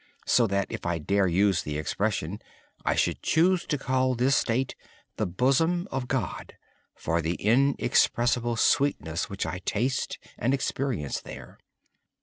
To 0.25 0.47
choose 0.47 1.67
an 1.67 1.75
expression, 1.75 2.41
I 2.83 2.97
would 3.05 3.79
call 3.79 4.15
this 4.15 4.35
state 4.35 4.75
the 5.17 5.27
bosom 5.27 5.87
of 5.91 6.07
God, 6.07 6.55
for 6.95 7.21
the 7.21 7.35
inexpressible 7.35 8.55
sweetness 8.55 9.29
which 9.29 9.45
I 9.45 9.59
taste 9.59 10.17
and 10.39 10.55
experience 10.55 11.21
there. 11.21 11.59